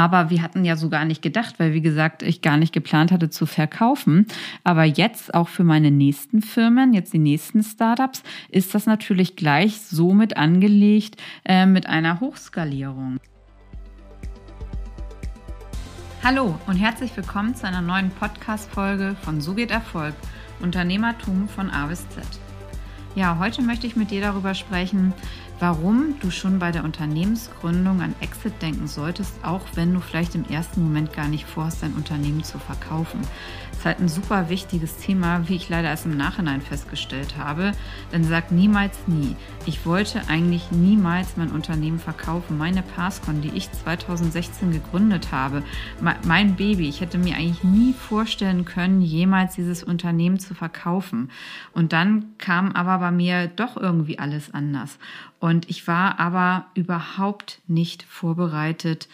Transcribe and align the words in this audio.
Aber 0.00 0.30
wir 0.30 0.40
hatten 0.40 0.64
ja 0.64 0.76
so 0.76 0.88
gar 0.88 1.04
nicht 1.04 1.20
gedacht, 1.20 1.56
weil 1.58 1.74
wie 1.74 1.82
gesagt, 1.82 2.22
ich 2.22 2.40
gar 2.40 2.56
nicht 2.56 2.72
geplant 2.72 3.12
hatte 3.12 3.28
zu 3.28 3.44
verkaufen. 3.44 4.24
Aber 4.64 4.84
jetzt 4.84 5.34
auch 5.34 5.48
für 5.48 5.62
meine 5.62 5.90
nächsten 5.90 6.40
Firmen, 6.40 6.94
jetzt 6.94 7.12
die 7.12 7.18
nächsten 7.18 7.62
Startups, 7.62 8.22
ist 8.48 8.74
das 8.74 8.86
natürlich 8.86 9.36
gleich 9.36 9.82
so 9.82 10.14
mit 10.14 10.38
angelegt 10.38 11.20
äh, 11.44 11.66
mit 11.66 11.86
einer 11.86 12.18
Hochskalierung. 12.18 13.18
Hallo 16.24 16.58
und 16.66 16.76
herzlich 16.76 17.14
willkommen 17.14 17.54
zu 17.54 17.66
einer 17.66 17.82
neuen 17.82 18.08
Podcast-Folge 18.08 19.16
von 19.20 19.42
So 19.42 19.52
geht 19.52 19.70
Erfolg, 19.70 20.14
Unternehmertum 20.62 21.46
von 21.46 21.68
A 21.68 21.88
bis 21.88 22.08
Z. 22.08 22.24
Ja, 23.16 23.38
heute 23.38 23.60
möchte 23.60 23.86
ich 23.86 23.96
mit 23.96 24.10
dir 24.10 24.22
darüber 24.22 24.54
sprechen, 24.54 25.12
warum 25.60 26.14
du 26.20 26.30
schon 26.30 26.58
bei 26.58 26.72
der 26.72 26.84
Unternehmensgründung 26.84 28.00
an 28.00 28.14
Exit 28.20 28.60
denken 28.62 28.88
solltest, 28.88 29.32
auch 29.44 29.60
wenn 29.74 29.92
du 29.92 30.00
vielleicht 30.00 30.34
im 30.34 30.46
ersten 30.48 30.82
Moment 30.82 31.12
gar 31.12 31.28
nicht 31.28 31.46
vorhast, 31.46 31.82
dein 31.82 31.92
Unternehmen 31.92 32.42
zu 32.42 32.58
verkaufen. 32.58 33.20
Das 33.70 33.78
ist 33.80 33.84
halt 33.84 34.00
ein 34.00 34.08
super 34.08 34.48
wichtiges 34.48 34.96
Thema, 34.96 35.48
wie 35.48 35.56
ich 35.56 35.68
leider 35.68 35.88
erst 35.88 36.06
im 36.06 36.16
Nachhinein 36.16 36.60
festgestellt 36.60 37.36
habe. 37.38 37.72
Denn 38.12 38.24
sag 38.24 38.52
niemals 38.52 38.98
nie. 39.06 39.36
Ich 39.64 39.86
wollte 39.86 40.22
eigentlich 40.28 40.70
niemals 40.70 41.36
mein 41.36 41.50
Unternehmen 41.50 41.98
verkaufen. 41.98 42.58
Meine 42.58 42.82
Passcon, 42.82 43.40
die 43.40 43.52
ich 43.54 43.70
2016 43.70 44.72
gegründet 44.72 45.32
habe, 45.32 45.62
mein 46.24 46.56
Baby, 46.56 46.88
ich 46.88 47.00
hätte 47.00 47.18
mir 47.18 47.36
eigentlich 47.36 47.64
nie 47.64 47.92
vorstellen 47.94 48.64
können, 48.64 49.00
jemals 49.00 49.54
dieses 49.54 49.82
Unternehmen 49.82 50.38
zu 50.38 50.54
verkaufen. 50.54 51.30
Und 51.72 51.92
dann 51.92 52.36
kam 52.38 52.72
aber 52.72 52.98
bei 52.98 53.10
mir 53.10 53.46
doch 53.48 53.76
irgendwie 53.76 54.18
alles 54.18 54.52
anders. 54.52 54.98
Und 55.38 55.49
ich 55.58 55.86
war 55.86 56.20
aber 56.20 56.66
überhaupt 56.74 57.60
nicht 57.66 58.02
vorbereitet 58.02 59.08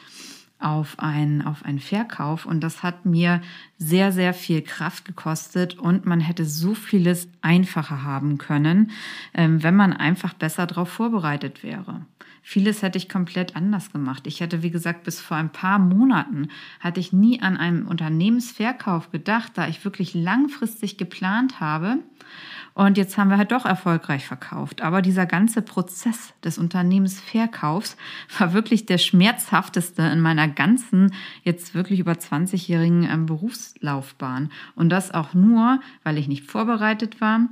auf 0.59 0.99
einen, 0.99 1.43
auf 1.43 1.65
einen 1.65 1.79
Verkauf. 1.79 2.47
Und 2.47 2.61
das 2.61 2.83
hat 2.83 3.05
mir 3.05 3.43
sehr, 3.79 4.11
sehr 4.13 4.33
viel 4.33 4.63
Kraft 4.63 5.05
gekostet. 5.05 5.79
Und 5.79 6.07
man 6.07 6.21
hätte 6.21 6.45
so 6.45 6.75
vieles 6.75 7.29
einfacher 7.43 8.02
haben 8.02 8.38
können, 8.38 8.91
ähm, 9.35 9.63
wenn 9.63 9.77
man 9.77 9.93
einfach 9.93 10.35
besser 10.35 10.66
darauf 10.66 10.88
vorbereitet 10.88 11.63
wäre. 11.63 12.07
Vieles 12.43 12.82
hätte 12.82 12.97
ich 12.97 13.09
komplett 13.09 13.57
anders 13.57 13.93
gemacht. 13.93 14.27
Ich 14.27 14.41
hätte, 14.41 14.63
wie 14.63 14.71
gesagt, 14.71 15.03
bis 15.03 15.21
vor 15.21 15.37
ein 15.37 15.51
paar 15.51 15.80
Monaten 15.80 16.49
hatte 16.79 17.01
ich 17.01 17.13
nie 17.13 17.43
an 17.43 17.57
einen 17.57 17.82
Unternehmensverkauf 17.87 19.10
gedacht, 19.10 19.53
da 19.57 19.66
ich 19.66 19.85
wirklich 19.85 20.15
langfristig 20.15 20.97
geplant 20.97 21.59
habe 21.59 21.99
und 22.77 22.99
jetzt 22.99 23.16
haben 23.16 23.30
wir 23.30 23.38
halt 23.38 23.52
doch 23.52 23.65
erfolgreich 23.65 24.27
verkauft. 24.27 24.82
Aber 24.82 25.01
dieser 25.01 25.24
ganze 25.24 25.63
Prozess 25.63 26.35
des 26.45 26.59
Unternehmensverkaufs 26.59 27.96
war 28.38 28.52
wirklich 28.52 28.85
der 28.85 28.99
schmerzhafteste 28.99 30.02
in 30.02 30.21
meiner 30.21 30.46
ganzen, 30.46 31.15
jetzt 31.43 31.74
wirklich 31.74 32.01
über 32.01 32.13
20-jährigen 32.13 33.09
ähm, 33.10 33.24
Berufslaufbahn. 33.24 34.51
Und 34.74 34.91
das 34.91 35.10
auch 35.10 35.32
nur, 35.32 35.80
weil 36.02 36.19
ich 36.19 36.29
nicht 36.29 36.45
vorbereitet 36.45 37.23
war 37.23 37.49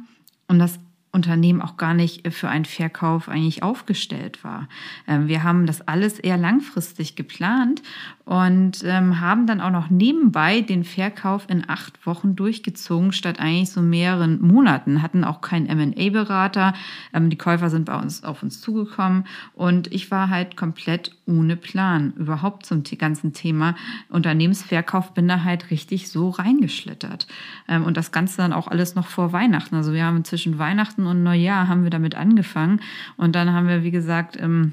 und 0.47 0.59
das 0.59 0.79
Unternehmen 1.11 1.63
auch 1.63 1.79
gar 1.79 1.95
nicht 1.95 2.31
für 2.35 2.51
einen 2.51 2.67
Verkauf 2.67 3.29
eigentlich 3.31 3.63
aufgestellt 3.63 4.45
war. 4.45 4.69
Ähm, 5.07 5.27
wir 5.27 5.43
haben 5.43 5.65
das 5.65 5.81
alles 5.89 6.19
eher 6.19 6.37
langfristig 6.37 7.17
geplant 7.17 7.83
und 8.25 8.83
ähm, 8.85 9.21
haben 9.21 9.47
dann 9.47 9.61
auch 9.61 9.71
noch 9.71 9.91
nebenbei 9.91 10.61
den 10.61 10.85
Verkauf 10.85 11.47
in 11.49 11.69
acht 11.69 12.07
Wochen 12.07 12.37
durchgezogen, 12.37 13.13
statt 13.13 13.39
eigentlich 13.41 13.71
so 13.71 13.83
mehreren 13.83 14.41
Monaten. 14.41 15.03
Hatten 15.03 15.25
auch 15.25 15.41
keinen 15.41 15.67
MA-Berater. 15.67 16.75
Ähm, 17.13 17.31
die 17.31 17.39
Käufer 17.39 17.71
sind 17.71 17.87
bei 17.87 17.97
uns 17.97 18.25
auf 18.25 18.43
uns 18.43 18.61
zugekommen 18.61 19.27
und 19.55 19.93
ich 19.93 20.11
war 20.11 20.31
halt 20.31 20.57
komplett 20.57 21.13
ohne 21.27 21.57
Plan 21.57 22.13
überhaupt 22.17 22.67
zum 22.67 22.83
ganzen 22.99 23.33
Thema 23.33 23.75
Unternehmensverkauf. 24.11 25.15
Bin 25.15 25.29
da 25.29 25.43
halt 25.43 25.71
richtig 25.71 26.11
so 26.11 26.31
reingeschlittert 26.31 27.27
und 27.67 27.97
das 27.97 28.13
Ganze 28.13 28.37
dann 28.37 28.53
auch 28.53 28.69
alles 28.69 28.95
noch 28.95 29.07
vor 29.07 29.33
Weihnachten. 29.33 29.75
Also 29.75 29.93
wir 29.93 30.05
haben 30.05 30.25
zwischen 30.25 30.59
Weihnachten 30.59 30.75
Weihnachten 30.75 31.07
und 31.07 31.23
Neujahr 31.23 31.69
haben 31.69 31.85
wir 31.85 31.91
damit 31.91 32.15
angefangen. 32.15 32.81
Und 33.17 33.35
dann 33.35 33.53
haben 33.53 33.69
wir, 33.69 33.83
wie 33.83 33.91
gesagt, 33.91 34.37
im 34.37 34.73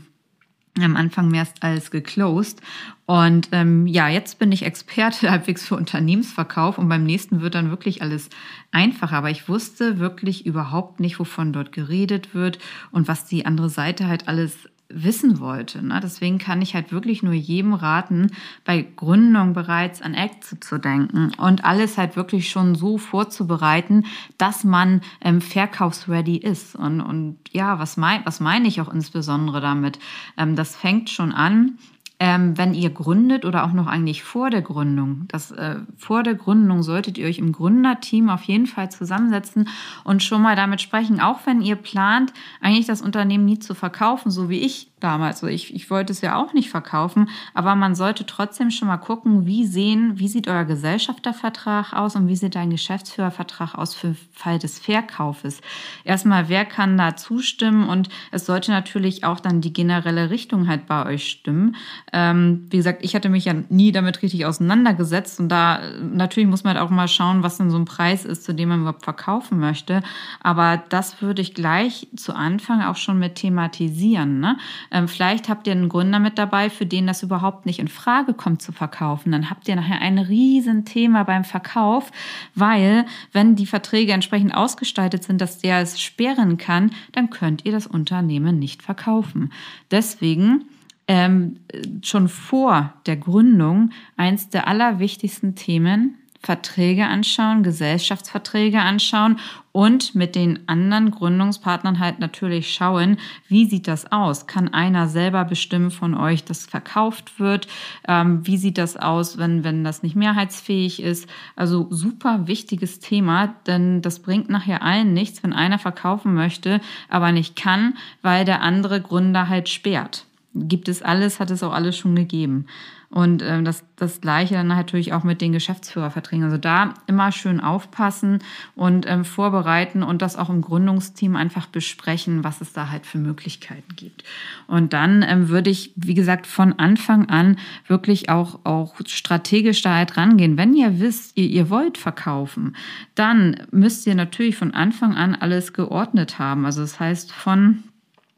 am 0.84 0.96
Anfang 0.96 1.30
mehr 1.30 1.48
als 1.60 1.92
geclosed. 1.92 2.62
Und 3.06 3.50
ähm, 3.52 3.88
ja, 3.88 4.08
jetzt 4.08 4.40
bin 4.40 4.52
ich 4.52 4.64
Experte 4.64 5.30
halbwegs 5.32 5.68
für 5.68 5.76
Unternehmensverkauf 5.76 6.78
und 6.78 6.90
beim 6.90 7.04
nächsten 7.04 7.42
wird 7.42 7.56
dann 7.56 7.70
wirklich 7.70 8.02
alles 8.02 8.30
einfacher. 8.72 9.18
Aber 9.18 9.30
ich 9.30 9.50
wusste 9.50 10.00
wirklich 10.00 10.46
überhaupt 10.46 11.00
nicht, 11.00 11.20
wovon 11.20 11.54
dort 11.54 11.72
geredet 11.72 12.34
wird 12.34 12.60
und 12.92 13.08
was 13.08 13.26
die 13.26 13.46
andere 13.46 13.70
Seite 13.70 14.08
halt 14.08 14.28
alles 14.28 14.70
wissen 14.94 15.40
wollte. 15.40 15.86
Ne? 15.86 16.00
Deswegen 16.02 16.38
kann 16.38 16.62
ich 16.62 16.76
halt 16.76 16.92
wirklich 16.92 17.24
nur 17.24 17.34
jedem 17.34 17.74
raten, 17.74 18.32
bei 18.66 18.86
Gründung 18.96 19.54
bereits 19.54 20.02
an 20.02 20.14
Exit 20.14 20.64
zu 20.64 20.78
denken 20.78 21.32
und 21.38 21.66
alles 21.66 21.98
halt 21.98 22.16
wirklich 22.16 22.50
schon 22.50 22.76
so 22.76 22.98
vorzubereiten, 22.98 24.06
dass 24.38 24.64
man 24.64 25.02
ähm, 25.22 25.42
verkaufsready 25.42 26.38
ist. 26.38 26.76
Und, 26.76 27.02
und 27.02 27.38
ja, 27.52 27.80
was, 27.80 27.98
mein, 27.98 28.22
was 28.26 28.40
meine 28.40 28.68
ich 28.68 28.82
auch 28.82 28.94
insbesondere 28.94 29.62
damit? 29.62 30.00
Ähm, 30.38 30.56
das 30.56 30.76
fängt 30.76 31.10
schon 31.10 31.32
an 31.32 31.78
ähm, 32.22 32.56
wenn 32.56 32.76
ihr 32.76 32.92
gründet 32.92 33.46
oder 33.46 33.64
auch 33.64 33.74
noch 33.74 33.88
eigentlich 33.88 34.22
vor 34.22 34.52
der 34.52 34.62
Gründung. 34.62 35.26
Das, 35.28 35.50
äh, 35.50 35.78
vor 35.98 36.22
der 36.22 36.36
Gründung 36.36 36.84
solltet 36.84 37.18
ihr 37.18 37.26
euch 37.26 37.40
im 37.40 37.52
Gründerteam 37.52 38.30
auf 38.30 38.44
jeden 38.44 38.68
Fall 38.68 38.92
zusammensetzen 38.92 39.68
und 40.04 40.22
schon 40.22 40.44
mal 40.44 40.56
damit 40.56 40.82
sprechen, 40.82 41.20
auch 41.20 41.40
wenn 41.46 41.64
ihr 41.64 41.76
plant, 41.76 42.32
eigentlich 42.62 42.86
das 42.86 43.02
Unternehmen 43.02 43.46
nie 43.46 43.58
zu 43.58 43.74
verkaufen, 43.74 44.30
so 44.30 44.50
wie 44.50 44.60
ich 44.60 44.91
damals. 45.04 45.44
Also 45.44 45.48
ich, 45.48 45.74
ich 45.74 45.90
wollte 45.90 46.14
es 46.14 46.22
ja 46.22 46.38
auch 46.38 46.54
nicht 46.54 46.70
verkaufen, 46.70 47.30
aber 47.54 47.76
man 47.76 47.96
sollte 47.96 48.26
trotzdem 48.26 48.72
schon 48.72 48.88
mal 48.88 48.98
gucken, 48.98 49.46
wie 49.46 49.66
sehen, 49.66 50.14
wie 50.16 50.28
sieht 50.28 50.48
euer 50.48 50.66
Gesellschaftervertrag 50.66 51.94
aus 51.94 52.16
und 52.16 52.28
wie 52.28 52.36
sieht 52.36 52.56
dein 52.56 52.70
Geschäftsführervertrag 52.70 53.76
aus 53.76 53.94
für 53.94 54.16
Fall 54.34 54.60
des 54.60 54.80
Verkaufes. 54.80 55.62
Erstmal, 56.04 56.50
wer 56.50 56.66
kann 56.66 56.98
da 56.98 57.16
zustimmen 57.16 57.90
und 57.90 58.10
es 58.32 58.46
sollte 58.46 58.72
natürlich 58.72 59.24
auch 59.24 59.40
dann 59.40 59.62
die 59.62 59.74
generelle 59.74 60.30
Richtung 60.30 60.68
halt 60.68 60.88
bei 60.88 61.06
euch 61.06 61.28
stimmen. 61.28 61.76
Ähm, 62.14 62.68
wie 62.70 62.78
gesagt, 62.78 63.04
ich 63.04 63.16
hatte 63.16 63.30
mich 63.30 63.46
ja 63.46 63.54
nie 63.70 63.92
damit 63.92 64.22
richtig 64.22 64.46
auseinandergesetzt 64.46 65.40
und 65.40 65.50
da 65.50 65.82
natürlich 66.02 66.50
muss 66.50 66.64
man 66.64 66.76
halt 66.76 66.86
auch 66.86 66.90
mal 66.90 67.08
schauen, 67.08 67.44
was 67.44 67.58
denn 67.58 67.70
so 67.70 67.78
ein 67.78 67.86
Preis 67.86 68.26
ist, 68.26 68.44
zu 68.44 68.54
dem 68.54 68.70
man 68.70 68.82
überhaupt 68.82 69.04
verkaufen 69.04 69.60
möchte. 69.60 70.02
Aber 70.42 70.82
das 70.90 71.22
würde 71.22 71.42
ich 71.42 71.54
gleich 71.54 72.08
zu 72.16 72.34
Anfang 72.34 72.82
auch 72.82 72.96
schon 72.96 73.20
mit 73.20 73.36
thematisieren. 73.36 74.40
Ne? 74.40 74.58
Ähm, 74.92 75.08
vielleicht 75.08 75.50
habt 75.50 75.68
ihr 75.68 75.74
einen 75.74 75.90
Gründer 75.90 76.20
mit 76.20 76.38
dabei, 76.38 76.70
für 76.70 76.86
den 76.86 77.08
das 77.08 77.24
überhaupt 77.24 77.66
nicht 77.66 77.80
in 77.80 77.88
Frage 77.88 78.34
kommt 78.34 78.62
zu 78.62 78.72
verkaufen. 78.72 79.32
Dann 79.32 79.50
habt 79.50 79.68
ihr 79.68 79.76
nachher 79.76 80.02
ein 80.02 80.20
Riesenthema 80.20 81.24
beim 81.24 81.44
Verkauf, 81.44 82.12
weil 82.56 83.06
wenn 83.32 83.56
die 83.56 83.66
Verträge 83.66 84.12
entsprechend 84.12 84.54
ausgestaltet 84.54 85.24
sind, 85.24 85.40
dass 85.40 85.60
der 85.60 85.80
es 85.80 86.00
sperren 86.02 86.58
kann, 86.58 86.92
dann 87.14 87.30
könnt 87.30 87.66
ihr 87.66 87.72
das 87.72 87.88
Unternehmen 87.88 88.60
nicht 88.60 88.84
verkaufen. 88.84 89.52
Deswegen 89.90 90.66
ähm, 91.08 91.58
schon 92.04 92.28
vor 92.28 92.94
der 93.06 93.18
Gründung 93.18 93.92
eins 94.18 94.50
der 94.50 94.68
allerwichtigsten 94.68 95.56
Themen 95.56 96.18
Verträge 96.44 97.06
anschauen, 97.06 97.62
Gesellschaftsverträge 97.62 98.80
anschauen 98.80 99.38
und 99.72 100.16
mit 100.16 100.36
den 100.36 100.68
anderen 100.68 101.12
Gründungspartnern 101.12 102.00
halt 102.00 102.20
natürlich 102.20 102.74
schauen, 102.74 103.18
wie 103.48 103.66
sieht 103.66 103.88
das 103.88 104.12
aus? 104.12 104.48
Kann 104.48 104.74
einer 104.74 105.08
selber 105.08 105.46
bestimmen 105.46 105.92
von 105.92 106.16
euch, 106.16 106.44
dass 106.44 106.66
verkauft 106.66 107.40
wird? 107.40 107.68
Ähm, 108.08 108.46
wie 108.46 108.58
sieht 108.58 108.80
das 108.80 108.98
aus, 108.98 109.38
wenn, 109.38 109.64
wenn 109.64 109.84
das 109.84 110.02
nicht 110.02 110.16
mehrheitsfähig 110.16 111.02
ist? 111.02 111.30
Also 111.56 111.88
super 111.92 112.48
wichtiges 112.48 113.00
Thema, 113.00 113.54
denn 113.68 114.02
das 114.02 114.20
bringt 114.20 114.50
nachher 114.50 114.82
allen 114.82 115.14
nichts, 115.14 115.44
wenn 115.44 115.54
einer 115.54 115.80
verkaufen 115.80 116.34
möchte, 116.34 116.82
aber 117.08 117.32
nicht 117.32 117.56
kann, 117.56 117.96
weil 118.24 118.46
der 118.46 118.62
andere 118.62 119.00
Gründer 119.00 119.48
halt 119.48 119.70
sperrt. 119.70 120.26
Gibt 120.54 120.90
es 120.90 121.02
alles, 121.02 121.40
hat 121.40 121.50
es 121.52 121.64
auch 121.64 121.72
alles 121.72 121.98
schon 121.98 122.16
gegeben. 122.16 122.66
Und 123.12 123.44
ähm, 123.44 123.66
das, 123.66 123.84
das 123.98 124.22
Gleiche 124.22 124.54
dann 124.54 124.68
natürlich 124.68 125.12
auch 125.12 125.26
mit 125.26 125.42
den 125.42 125.52
Geschäftsführerverträgen. 125.52 126.46
Also 126.46 126.58
da 126.58 126.94
immer 127.08 127.34
schön 127.34 127.60
aufpassen 127.60 128.40
und 128.74 129.06
ähm, 129.06 129.26
vorbereiten 129.26 130.02
und 130.02 130.22
das 130.22 130.38
auch 130.38 130.50
im 130.50 130.62
Gründungsteam 130.62 131.36
einfach 131.36 131.66
besprechen, 131.66 132.46
was 132.46 132.62
es 132.62 132.72
da 132.72 132.90
halt 132.90 133.06
für 133.06 133.18
Möglichkeiten 133.18 133.98
gibt. 133.98 134.24
Und 134.68 134.94
dann 134.94 135.26
ähm, 135.28 135.50
würde 135.50 135.70
ich, 135.70 135.92
wie 135.98 136.14
gesagt, 136.14 136.48
von 136.48 136.80
Anfang 136.80 137.28
an 137.30 137.58
wirklich 137.88 138.30
auch, 138.30 138.60
auch 138.64 138.96
strategisch 139.06 139.82
da 139.82 139.96
halt 139.96 140.16
rangehen. 140.16 140.56
Wenn 140.56 140.74
ihr 140.74 141.02
wisst, 141.02 141.38
ihr, 141.38 141.48
ihr 141.48 141.70
wollt 141.70 141.98
verkaufen, 141.98 142.78
dann 143.16 143.58
müsst 143.72 144.08
ihr 144.08 144.16
natürlich 144.16 144.56
von 144.56 144.74
Anfang 144.74 145.16
an 145.16 145.36
alles 145.36 145.74
geordnet 145.74 146.40
haben. 146.40 146.66
Also 146.66 146.80
das 146.80 147.02
heißt 147.02 147.34
von 147.34 147.84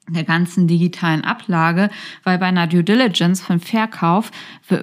der 0.09 0.25
ganzen 0.25 0.67
digitalen 0.67 1.23
Ablage, 1.23 1.89
weil 2.23 2.37
bei 2.37 2.47
einer 2.47 2.67
Due 2.67 2.83
Diligence 2.83 3.41
von 3.41 3.61
Verkauf 3.61 4.31
äh, 4.69 4.79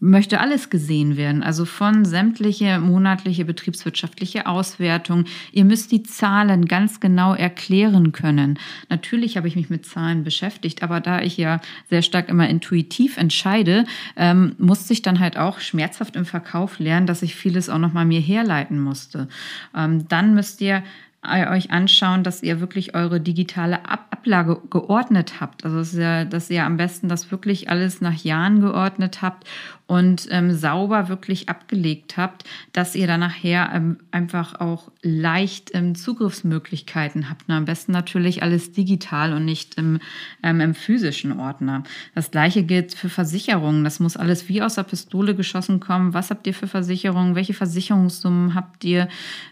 möchte 0.00 0.40
alles 0.40 0.70
gesehen 0.70 1.18
werden, 1.18 1.42
also 1.42 1.66
von 1.66 2.06
sämtliche 2.06 2.78
monatliche 2.78 3.44
betriebswirtschaftliche 3.44 4.46
Auswertung. 4.46 5.26
Ihr 5.52 5.66
müsst 5.66 5.92
die 5.92 6.02
Zahlen 6.02 6.64
ganz 6.64 7.00
genau 7.00 7.34
erklären 7.34 8.12
können. 8.12 8.58
Natürlich 8.88 9.36
habe 9.36 9.46
ich 9.46 9.56
mich 9.56 9.68
mit 9.68 9.84
Zahlen 9.84 10.24
beschäftigt, 10.24 10.82
aber 10.82 11.00
da 11.00 11.20
ich 11.20 11.36
ja 11.36 11.60
sehr 11.90 12.02
stark 12.02 12.30
immer 12.30 12.48
intuitiv 12.48 13.18
entscheide, 13.18 13.84
ähm, 14.16 14.54
musste 14.58 14.94
ich 14.94 15.02
dann 15.02 15.20
halt 15.20 15.36
auch 15.36 15.60
schmerzhaft 15.60 16.16
im 16.16 16.24
Verkauf 16.24 16.78
lernen, 16.78 17.06
dass 17.06 17.22
ich 17.22 17.34
vieles 17.34 17.68
auch 17.68 17.78
noch 17.78 17.92
mal 17.92 18.06
mir 18.06 18.20
herleiten 18.20 18.80
musste. 18.80 19.28
Ähm, 19.76 20.08
dann 20.08 20.34
müsst 20.34 20.62
ihr 20.62 20.82
euch 21.22 21.70
anschauen, 21.70 22.22
dass 22.22 22.42
ihr 22.42 22.60
wirklich 22.60 22.94
eure 22.94 23.20
digitale 23.20 23.84
Ablage 24.20 24.60
geordnet 24.68 25.40
habt. 25.40 25.64
Also 25.64 25.78
dass 25.78 25.94
ihr, 25.94 26.24
dass 26.26 26.50
ihr 26.50 26.64
am 26.64 26.76
besten 26.76 27.08
das 27.08 27.30
wirklich 27.30 27.70
alles 27.70 28.00
nach 28.00 28.22
Jahren 28.22 28.60
geordnet 28.60 29.22
habt 29.22 29.46
und 29.90 30.28
ähm, 30.30 30.52
sauber 30.52 31.08
wirklich 31.08 31.48
abgelegt 31.48 32.16
habt, 32.16 32.44
dass 32.72 32.94
ihr 32.94 33.08
dann 33.08 33.18
nachher 33.18 33.70
ähm, 33.74 33.96
einfach 34.12 34.60
auch 34.60 34.92
leicht 35.02 35.72
ähm, 35.74 35.96
Zugriffsmöglichkeiten 35.96 37.28
habt. 37.28 37.48
Und 37.48 37.54
am 37.54 37.64
besten 37.64 37.90
natürlich 37.90 38.44
alles 38.44 38.70
digital 38.70 39.32
und 39.32 39.44
nicht 39.44 39.74
im, 39.78 39.98
ähm, 40.44 40.60
im 40.60 40.74
physischen 40.74 41.40
Ordner. 41.40 41.82
Das 42.14 42.30
gleiche 42.30 42.62
gilt 42.62 42.94
für 42.94 43.08
Versicherungen. 43.08 43.82
Das 43.82 43.98
muss 43.98 44.16
alles 44.16 44.48
wie 44.48 44.62
aus 44.62 44.76
der 44.76 44.84
Pistole 44.84 45.34
geschossen 45.34 45.80
kommen. 45.80 46.14
Was 46.14 46.30
habt 46.30 46.46
ihr 46.46 46.54
für 46.54 46.68
Versicherungen? 46.68 47.34
Welche 47.34 47.54
Versicherungssummen 47.54 48.54
habt 48.54 48.84
ihr? 48.84 49.08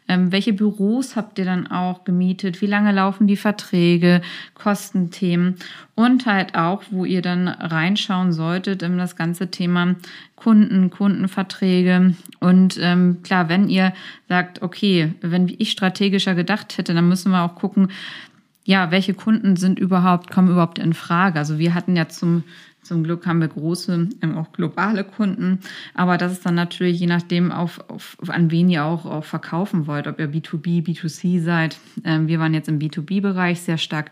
Ähm, 0.06 0.31
welche 0.31 0.53
Büros 0.53 1.17
habt 1.17 1.41
ihr 1.41 1.47
dann 1.47 1.67
auch 1.67 2.05
gemietet? 2.05 2.62
Wie 2.62 2.67
lange 2.67 2.93
laufen 2.93 3.26
die 3.26 3.37
Verträge? 3.37 4.23
Kostenthemen 4.59 5.57
und 5.95 6.27
halt 6.27 6.55
auch, 6.55 6.83
wo 6.91 7.05
ihr 7.05 7.23
dann 7.23 7.49
reinschauen 7.49 8.33
solltet 8.33 8.83
in 8.83 8.99
das 8.99 9.17
ganze 9.17 9.51
Thema 9.51 9.95
Kunden, 10.37 10.91
Kundenverträge. 10.91 12.15
Und 12.41 12.79
ähm, 12.81 13.19
klar, 13.23 13.49
wenn 13.49 13.69
ihr 13.69 13.93
sagt, 14.29 14.63
okay, 14.63 15.15
wenn 15.21 15.49
ich 15.59 15.71
strategischer 15.71 16.35
gedacht 16.35 16.77
hätte, 16.77 16.95
dann 16.95 17.09
müssen 17.09 17.31
wir 17.31 17.43
auch 17.43 17.55
gucken, 17.55 17.91
ja, 18.65 18.91
welche 18.91 19.15
Kunden 19.15 19.57
sind 19.57 19.79
überhaupt, 19.79 20.31
kommen 20.31 20.51
überhaupt 20.51 20.79
in 20.79 20.93
Frage. 20.93 21.39
Also 21.39 21.59
wir 21.59 21.73
hatten 21.73 21.97
ja 21.97 22.09
zum 22.09 22.45
zum 22.88 23.05
Glück 23.05 23.26
haben 23.26 23.40
wir 23.40 23.49
große, 23.49 24.08
ähm, 24.23 24.37
auch 24.37 24.52
globale 24.52 25.05
Kunden. 25.05 25.61
Aber 25.94 26.17
das 26.17 26.32
ist 26.32 26.46
dann 26.46 26.55
natürlich 26.55 26.99
je 26.99 27.06
nachdem, 27.06 27.52
auf, 27.52 27.79
auf, 27.88 28.17
an 28.29 28.50
wen 28.50 28.69
ihr 28.69 28.85
auch, 28.85 29.05
auch 29.05 29.25
verkaufen 29.25 29.87
wollt, 29.87 30.06
ob 30.06 30.19
ihr 30.19 30.31
B2B, 30.31 30.85
B2C 30.85 31.40
seid. 31.43 31.76
Ähm, 32.05 32.26
wir 32.26 32.40
waren 32.40 32.55
jetzt 32.55 32.69
im 32.69 32.79
B2B-Bereich 32.79 33.61
sehr 33.61 33.79
stark 33.79 34.11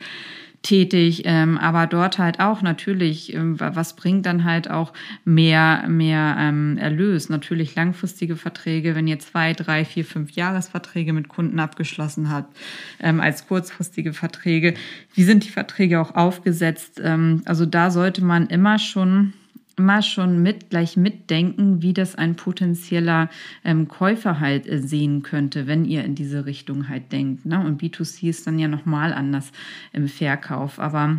tätig, 0.67 1.23
ähm, 1.27 1.59
aber 1.59 1.87
dort 1.87 2.19
halt 2.19 2.41
auch 2.41 2.61
natürlich, 2.61 3.33
ähm, 3.33 3.59
was 3.59 3.95
bringt 3.95 4.27
dann 4.27 4.43
halt 4.43 4.69
auch 4.69 4.93
mehr, 5.25 5.85
mehr 5.87 6.37
ähm, 6.39 6.77
Erlös? 6.77 7.29
Natürlich 7.29 7.77
langfristige 7.77 8.35
Verträge, 8.35 8.97
wenn 8.97 9.07
ihr 9.07 9.21
zwei, 9.21 9.53
drei, 9.53 9.85
vier, 9.85 10.05
fünf 10.05 10.33
Jahresverträge 10.33 11.13
mit 11.13 11.29
Kunden 11.29 11.61
abgeschlossen 11.61 12.31
habt, 12.31 12.57
ähm, 13.01 13.21
als 13.21 13.47
kurzfristige 13.47 14.13
Verträge. 14.13 14.75
Wie 15.15 15.23
sind 15.23 15.45
die 15.45 15.51
Verträge 15.51 16.01
auch 16.01 16.17
aufgesetzt? 16.17 17.01
Ähm, 17.03 17.43
also 17.45 17.65
da 17.65 17.93
sollte 17.93 18.25
man 18.25 18.49
immer 18.49 18.81
schon 18.81 19.35
immer 19.77 20.03
schon 20.03 20.43
mit 20.43 20.71
gleich 20.71 20.97
mitdenken, 20.97 21.83
wie 21.83 21.93
das 21.93 22.15
ein 22.15 22.35
potenzieller 22.35 23.29
ähm, 23.65 23.89
Käufer 23.89 24.41
halt 24.41 24.67
äh, 24.67 24.81
sehen 24.81 25.23
könnte, 25.23 25.67
wenn 25.67 25.85
ihr 25.85 26.05
in 26.05 26.15
diese 26.15 26.47
Richtung 26.47 26.89
halt 26.89 27.13
denkt. 27.13 27.45
Ne? 27.47 27.63
Und 27.65 27.81
B2C 27.83 28.29
ist 28.29 28.47
dann 28.47 28.59
ja 28.59 28.69
nochmal 28.69 29.13
anders 29.13 29.53
im 29.93 30.09
Verkauf. 30.09 30.81
Aber 30.81 31.19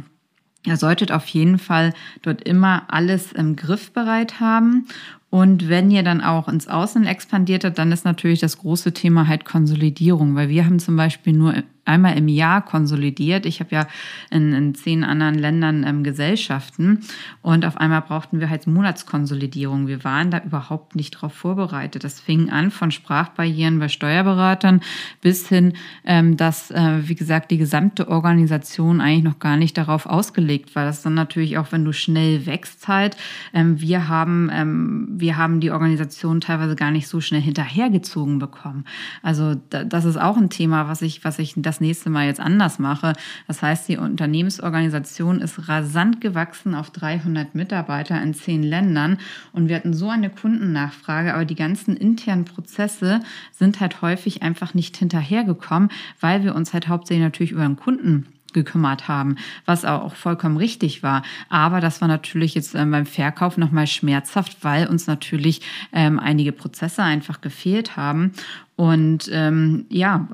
Ihr 0.66 0.76
solltet 0.76 1.14
auf 1.14 1.26
jeden 1.28 1.60
Fall 1.60 1.94
dort 2.24 2.42
immer 2.42 2.84
alles 2.90 3.32
im 3.32 3.56
Griff 3.56 3.92
bereit 3.92 4.42
haben. 4.42 4.86
Und 5.30 5.70
wenn 5.70 5.92
ihr 5.92 6.04
dann 6.04 6.20
auch 6.20 6.50
ins 6.50 6.68
Außen 6.68 7.06
expandiert 7.06 7.64
habt, 7.64 7.78
dann 7.78 7.94
ist 7.94 8.04
natürlich 8.04 8.42
das 8.42 8.58
große 8.58 8.92
Thema 8.92 9.28
halt 9.28 9.46
Konsolidierung, 9.46 10.36
weil 10.36 10.50
wir 10.50 10.66
haben 10.66 10.80
zum 10.80 10.98
Beispiel 10.98 11.32
nur 11.32 11.54
einmal 11.88 12.18
im 12.18 12.28
Jahr 12.28 12.62
konsolidiert. 12.64 13.46
Ich 13.46 13.60
habe 13.60 13.74
ja 13.74 13.88
in, 14.30 14.54
in 14.54 14.76
zehn 14.76 15.04
anderen 15.04 15.36
Ländern 15.36 15.84
ähm, 15.86 16.04
Gesellschaften 16.04 17.02
und 17.42 17.66
auf 17.66 17.78
einmal 17.78 18.02
brauchten 18.02 18.40
wir 18.40 18.50
halt 18.50 18.68
Monatskonsolidierung. 18.68 19.88
Wir 19.88 20.04
waren 20.04 20.32
da 20.32 20.42
überhaupt 20.44 20.96
nicht 20.96 21.12
drauf 21.12 21.34
vorbereitet. 21.34 22.04
Das 22.04 22.20
fing 22.20 22.50
an 22.50 22.72
von 22.72 22.92
Sprachbarrieren 22.92 23.80
bei 23.80 23.88
Steuerberatern 23.88 24.82
bis 25.22 25.48
hin, 25.48 25.74
ähm, 26.06 26.38
dass, 26.38 26.72
äh, 26.72 27.08
wie 27.08 27.16
gesagt, 27.16 27.52
die 27.52 27.58
gesamte 27.58 28.08
Organisation 28.10 29.02
eigentlich 29.02 29.24
noch 29.24 29.40
gar 29.40 29.58
nicht 29.58 29.78
darauf 29.78 30.06
ausgelegt 30.06 30.76
war. 30.76 30.86
Das 30.86 30.98
ist 30.98 31.06
dann 31.06 31.14
natürlich 31.14 31.58
auch, 31.58 31.72
wenn 31.72 31.86
du 31.86 31.94
schnell 31.94 32.46
wächst 32.46 32.88
halt. 32.88 33.18
Ähm, 33.54 33.80
wir 33.82 34.08
haben, 34.08 34.50
ähm, 34.52 35.08
wir 35.12 35.38
haben 35.38 35.60
die 35.60 35.72
Organisation 35.72 36.42
teilweise 36.42 36.76
gar 36.76 36.92
nicht 36.92 37.08
so 37.08 37.22
schnell 37.22 37.42
hinterhergezogen 37.42 38.40
bekommen. 38.40 38.86
Also 39.22 39.56
da, 39.70 39.84
das 39.84 40.06
ist 40.06 40.18
auch 40.18 40.38
ein 40.38 40.50
Thema, 40.50 40.88
was 40.88 41.02
ich, 41.02 41.24
was 41.24 41.40
ich 41.40 41.54
das 41.56 41.77
das 41.78 41.82
nächste 41.82 42.10
Mal 42.10 42.26
jetzt 42.26 42.40
anders 42.40 42.80
mache. 42.80 43.14
Das 43.46 43.62
heißt, 43.62 43.88
die 43.88 43.98
Unternehmensorganisation 43.98 45.42
ist 45.42 45.70
rasant 45.70 46.22
gewachsen 46.22 46.74
auf 46.74 46.90
300 46.90 47.54
Mitarbeiter 47.54 48.20
in 48.20 48.34
zehn 48.34 48.64
Ländern 48.64 49.20
und 49.54 49.70
wir 49.70 49.76
hatten 49.76 49.94
so 49.94 50.10
eine 50.10 50.32
Kundennachfrage, 50.32 51.36
aber 51.36 51.46
die 51.46 51.56
ganzen 51.56 51.96
internen 51.96 52.46
Prozesse 52.46 53.20
sind 53.52 53.80
halt 53.80 54.02
häufig 54.02 54.42
einfach 54.42 54.74
nicht 54.74 54.98
hinterhergekommen, 54.98 55.90
weil 56.20 56.44
wir 56.44 56.56
uns 56.56 56.74
halt 56.74 56.88
hauptsächlich 56.88 57.24
natürlich 57.24 57.52
über 57.52 57.66
den 57.66 57.76
Kunden 57.76 58.26
gekümmert 58.54 59.08
haben, 59.08 59.36
was 59.66 59.86
auch 59.86 60.16
vollkommen 60.16 60.58
richtig 60.58 61.04
war. 61.04 61.22
Aber 61.50 61.80
das 61.80 62.02
war 62.02 62.08
natürlich 62.08 62.56
jetzt 62.56 62.74
ähm, 62.74 62.90
beim 62.90 63.06
Verkauf 63.06 63.58
nochmal 63.58 63.86
schmerzhaft, 63.86 64.64
weil 64.64 64.88
uns 64.88 65.06
natürlich 65.06 65.62
ähm, 65.94 66.18
einige 66.18 66.54
Prozesse 66.54 67.04
einfach 67.04 67.42
gefehlt 67.42 67.98
haben. 67.98 68.32
Und 68.76 69.30
ähm, 69.32 69.86
ja, 69.90 70.28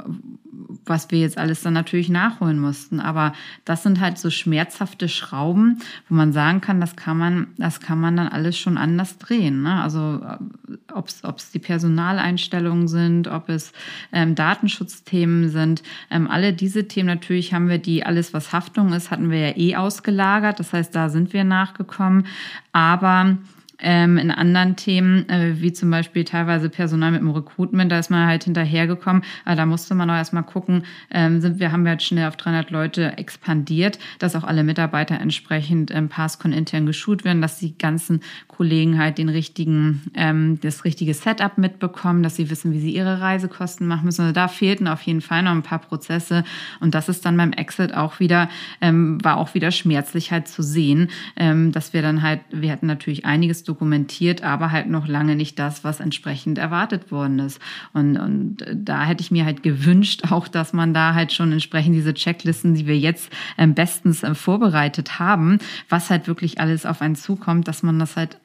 was 0.85 1.11
wir 1.11 1.19
jetzt 1.19 1.37
alles 1.37 1.61
dann 1.61 1.73
natürlich 1.73 2.09
nachholen 2.09 2.59
mussten. 2.59 2.99
Aber 2.99 3.33
das 3.65 3.83
sind 3.83 3.99
halt 3.99 4.17
so 4.17 4.29
schmerzhafte 4.29 5.07
Schrauben, 5.07 5.79
wo 6.09 6.15
man 6.15 6.33
sagen 6.33 6.61
kann, 6.61 6.81
das 6.81 6.95
kann 6.95 7.17
man, 7.17 7.47
das 7.57 7.79
kann 7.79 7.99
man 7.99 8.17
dann 8.17 8.27
alles 8.27 8.57
schon 8.57 8.77
anders 8.77 9.17
drehen. 9.17 9.63
Ne? 9.63 9.81
Also 9.81 10.21
äh, 10.23 10.93
ob 10.93 11.37
es 11.37 11.51
die 11.51 11.59
Personaleinstellungen 11.59 12.87
sind, 12.87 13.27
ob 13.27 13.49
es 13.49 13.73
ähm, 14.11 14.35
Datenschutzthemen 14.35 15.49
sind, 15.49 15.83
ähm, 16.09 16.29
alle 16.29 16.53
diese 16.53 16.87
Themen 16.87 17.07
natürlich 17.07 17.53
haben 17.53 17.69
wir 17.69 17.77
die 17.77 18.05
alles, 18.05 18.33
was 18.33 18.53
Haftung 18.53 18.93
ist, 18.93 19.11
hatten 19.11 19.29
wir 19.29 19.49
ja 19.49 19.57
eh 19.57 19.75
ausgelagert. 19.75 20.59
Das 20.59 20.73
heißt, 20.73 20.95
da 20.95 21.09
sind 21.09 21.33
wir 21.33 21.43
nachgekommen. 21.43 22.27
Aber 22.71 23.37
ähm, 23.83 24.17
in 24.17 24.31
anderen 24.31 24.75
Themen, 24.75 25.29
äh, 25.29 25.61
wie 25.61 25.73
zum 25.73 25.91
Beispiel 25.91 26.23
teilweise 26.23 26.69
Personal 26.69 27.11
mit 27.11 27.21
dem 27.21 27.29
Recruitment, 27.29 27.91
da 27.91 27.99
ist 27.99 28.09
man 28.09 28.25
halt 28.25 28.45
hinterhergekommen. 28.45 29.23
Aber 29.45 29.55
da 29.55 29.65
musste 29.65 29.93
man 29.93 30.09
auch 30.09 30.15
erstmal 30.15 30.43
gucken, 30.43 30.83
ähm, 31.11 31.41
sind 31.41 31.59
wir 31.59 31.71
haben 31.71 31.83
wir 31.83 31.93
jetzt 31.93 32.05
schnell 32.05 32.27
auf 32.27 32.37
300 32.37 32.71
Leute 32.71 33.17
expandiert, 33.17 33.99
dass 34.19 34.35
auch 34.35 34.43
alle 34.43 34.63
Mitarbeiter 34.63 35.19
entsprechend 35.19 35.91
ähm, 35.91 36.09
Passcon 36.09 36.53
intern 36.53 36.85
geschult 36.85 37.23
werden, 37.23 37.41
dass 37.41 37.59
die 37.59 37.77
ganzen 37.77 38.21
Kollegen 38.47 38.97
halt 38.99 39.17
den 39.17 39.29
richtigen, 39.29 40.01
ähm, 40.13 40.59
das 40.61 40.85
richtige 40.85 41.13
Setup 41.13 41.57
mitbekommen, 41.57 42.23
dass 42.23 42.35
sie 42.35 42.49
wissen, 42.49 42.71
wie 42.71 42.79
sie 42.79 42.95
ihre 42.95 43.19
Reisekosten 43.19 43.87
machen 43.87 44.05
müssen. 44.05 44.21
Also 44.21 44.33
da 44.33 44.47
fehlten 44.47 44.87
auf 44.87 45.01
jeden 45.01 45.21
Fall 45.21 45.43
noch 45.43 45.51
ein 45.51 45.63
paar 45.63 45.79
Prozesse. 45.79 46.43
Und 46.79 46.95
das 46.95 47.09
ist 47.09 47.25
dann 47.25 47.35
beim 47.37 47.51
Exit 47.51 47.93
auch 47.93 48.19
wieder, 48.19 48.49
ähm, 48.79 49.23
war 49.23 49.37
auch 49.37 49.53
wieder 49.53 49.71
schmerzlich 49.71 50.31
halt 50.31 50.47
zu 50.47 50.61
sehen, 50.61 51.09
ähm, 51.35 51.71
dass 51.71 51.93
wir 51.93 52.01
dann 52.01 52.21
halt, 52.21 52.41
wir 52.51 52.71
hatten 52.71 52.87
natürlich 52.87 53.25
einiges 53.25 53.63
dokumentiert, 53.73 54.43
aber 54.43 54.71
halt 54.71 54.87
noch 54.87 55.07
lange 55.07 55.35
nicht 55.35 55.57
das, 55.57 55.83
was 55.83 55.99
entsprechend 55.99 56.59
erwartet 56.59 57.11
worden 57.11 57.39
ist. 57.39 57.59
Und, 57.91 58.17
und 58.17 58.57
da 58.71 59.03
hätte 59.03 59.21
ich 59.21 59.31
mir 59.31 59.45
halt 59.45 59.63
gewünscht, 59.63 60.31
auch 60.31 60.47
dass 60.47 60.73
man 60.73 60.93
da 60.93 61.15
halt 61.15 61.33
schon 61.33 61.51
entsprechend 61.51 61.95
diese 61.95 62.13
Checklisten, 62.13 62.75
die 62.75 62.85
wir 62.85 62.97
jetzt 62.97 63.31
ähm, 63.57 63.73
bestens 63.73 64.21
äh, 64.21 64.35
vorbereitet 64.35 65.17
haben, 65.17 65.57
was 65.89 66.11
halt 66.11 66.27
wirklich 66.27 66.59
alles 66.59 66.85
auf 66.85 67.01
einen 67.01 67.15
zukommt, 67.15 67.67
dass 67.67 67.81
man 67.81 67.97
das 67.97 68.15
halt 68.15 68.37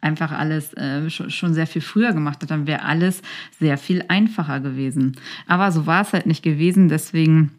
einfach 0.00 0.30
alles 0.30 0.74
äh, 0.74 1.10
schon 1.10 1.54
sehr 1.54 1.66
viel 1.66 1.82
früher 1.82 2.12
gemacht 2.12 2.40
hat, 2.40 2.52
dann 2.52 2.68
wäre 2.68 2.84
alles 2.84 3.20
sehr 3.58 3.78
viel 3.78 4.04
einfacher 4.06 4.60
gewesen. 4.60 5.16
Aber 5.48 5.72
so 5.72 5.86
war 5.86 6.02
es 6.02 6.12
halt 6.12 6.26
nicht 6.26 6.44
gewesen, 6.44 6.88
deswegen 6.88 7.50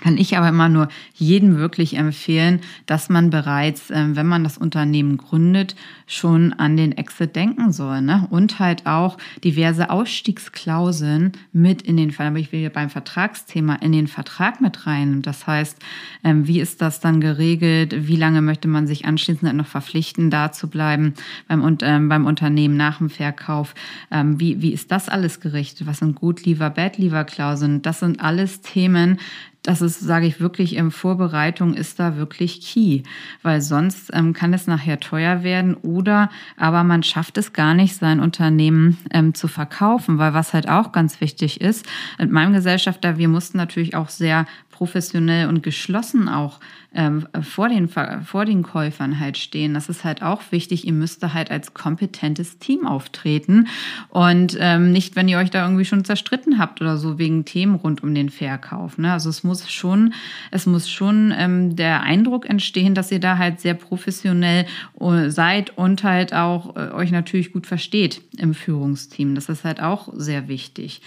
kann 0.00 0.18
ich 0.18 0.36
aber 0.36 0.48
immer 0.48 0.68
nur 0.68 0.88
jedem 1.14 1.56
wirklich 1.56 1.96
empfehlen, 1.96 2.60
dass 2.86 3.08
man 3.08 3.30
bereits, 3.30 3.90
ähm, 3.90 4.16
wenn 4.16 4.26
man 4.26 4.44
das 4.44 4.58
Unternehmen 4.58 5.16
gründet, 5.16 5.76
schon 6.06 6.52
an 6.52 6.76
den 6.76 6.92
Exit 6.92 7.36
denken 7.36 7.72
soll. 7.72 8.02
Ne? 8.02 8.26
Und 8.30 8.58
halt 8.58 8.86
auch 8.86 9.16
diverse 9.42 9.90
Ausstiegsklauseln 9.90 11.32
mit 11.52 11.82
in 11.82 11.96
den 11.96 12.14
aber 12.18 12.38
ich 12.38 12.52
will 12.52 12.60
hier 12.60 12.70
beim 12.70 12.90
Vertragsthema 12.90 13.76
in 13.76 13.92
den 13.92 14.06
Vertrag 14.06 14.60
mit 14.60 14.86
rein. 14.86 15.22
Das 15.22 15.46
heißt, 15.46 15.78
ähm, 16.22 16.46
wie 16.46 16.60
ist 16.60 16.82
das 16.82 17.00
dann 17.00 17.20
geregelt? 17.20 18.06
Wie 18.08 18.16
lange 18.16 18.42
möchte 18.42 18.68
man 18.68 18.86
sich 18.86 19.04
anschließend 19.04 19.54
noch 19.54 19.66
verpflichten, 19.66 20.30
da 20.30 20.52
zu 20.52 20.68
bleiben 20.68 21.14
beim, 21.48 21.78
ähm, 21.82 22.08
beim 22.08 22.26
Unternehmen 22.26 22.76
nach 22.76 22.98
dem 22.98 23.10
Verkauf? 23.10 23.74
wie, 24.10 24.62
wie 24.62 24.72
ist 24.72 24.90
das 24.90 25.08
alles 25.08 25.40
gerichtet? 25.40 25.86
Was 25.86 25.98
sind 25.98 26.14
Good 26.14 26.44
Leaver, 26.46 26.70
Bad 26.70 26.98
Leaver 26.98 27.24
Klauseln? 27.24 27.82
Das 27.82 28.00
sind 28.00 28.20
alles 28.20 28.60
Themen, 28.60 29.18
das 29.64 29.80
ist, 29.80 30.00
sage 30.00 30.26
ich 30.26 30.40
wirklich, 30.40 30.76
ähm, 30.76 30.90
Vorbereitung 30.90 31.74
ist 31.74 31.98
da 31.98 32.16
wirklich 32.16 32.60
key, 32.60 33.02
weil 33.42 33.62
sonst 33.62 34.10
ähm, 34.12 34.34
kann 34.34 34.52
es 34.52 34.66
nachher 34.66 35.00
teuer 35.00 35.42
werden 35.42 35.74
oder 35.74 36.30
aber 36.56 36.84
man 36.84 37.02
schafft 37.02 37.38
es 37.38 37.54
gar 37.54 37.74
nicht, 37.74 37.96
sein 37.96 38.20
Unternehmen 38.20 38.98
ähm, 39.10 39.34
zu 39.34 39.48
verkaufen, 39.48 40.18
weil 40.18 40.34
was 40.34 40.52
halt 40.52 40.68
auch 40.68 40.92
ganz 40.92 41.20
wichtig 41.20 41.62
ist, 41.62 41.86
mit 42.18 42.30
meinem 42.30 42.52
Gesellschafter, 42.52 43.16
wir 43.16 43.28
mussten 43.28 43.56
natürlich 43.56 43.96
auch 43.96 44.10
sehr 44.10 44.46
professionell 44.74 45.46
und 45.48 45.62
geschlossen 45.62 46.28
auch 46.28 46.58
ähm, 46.92 47.28
vor, 47.42 47.68
den, 47.68 47.88
vor 47.88 48.44
den 48.44 48.64
Käufern 48.64 49.20
halt 49.20 49.38
stehen. 49.38 49.72
Das 49.72 49.88
ist 49.88 50.02
halt 50.02 50.20
auch 50.22 50.42
wichtig. 50.50 50.84
Ihr 50.84 50.92
müsst 50.92 51.22
da 51.22 51.32
halt 51.32 51.52
als 51.52 51.74
kompetentes 51.74 52.58
Team 52.58 52.84
auftreten 52.84 53.68
und 54.08 54.56
ähm, 54.58 54.90
nicht, 54.90 55.14
wenn 55.14 55.28
ihr 55.28 55.38
euch 55.38 55.50
da 55.50 55.64
irgendwie 55.64 55.84
schon 55.84 56.04
zerstritten 56.04 56.58
habt 56.58 56.80
oder 56.80 56.96
so 56.96 57.18
wegen 57.18 57.44
Themen 57.44 57.76
rund 57.76 58.02
um 58.02 58.14
den 58.14 58.30
Verkauf. 58.30 58.98
Ne? 58.98 59.12
Also 59.12 59.30
es 59.30 59.44
muss 59.44 59.70
schon, 59.70 60.12
es 60.50 60.66
muss 60.66 60.90
schon 60.90 61.32
ähm, 61.36 61.76
der 61.76 62.02
Eindruck 62.02 62.50
entstehen, 62.50 62.94
dass 62.94 63.12
ihr 63.12 63.20
da 63.20 63.38
halt 63.38 63.60
sehr 63.60 63.74
professionell 63.74 64.66
äh, 65.00 65.30
seid 65.30 65.78
und 65.78 66.02
halt 66.02 66.34
auch 66.34 66.74
äh, 66.74 66.90
euch 66.90 67.12
natürlich 67.12 67.52
gut 67.52 67.68
versteht 67.68 68.22
im 68.38 68.54
Führungsteam. 68.54 69.36
Das 69.36 69.48
ist 69.48 69.62
halt 69.62 69.80
auch 69.80 70.08
sehr 70.16 70.48
wichtig. 70.48 71.00